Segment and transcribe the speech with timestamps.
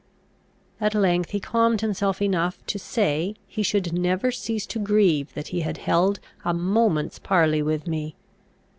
[0.81, 5.49] At length he calmed himself enough to say, he should never cease to grieve that
[5.49, 8.15] he had held a moment's parley with me.